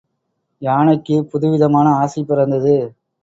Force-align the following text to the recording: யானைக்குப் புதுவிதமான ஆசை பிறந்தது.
யானைக்குப் 0.61 1.29
புதுவிதமான 1.31 1.89
ஆசை 1.95 2.23
பிறந்தது. 2.23 2.75